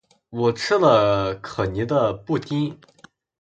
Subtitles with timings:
[0.31, 2.75] 我吃了可妮的布丁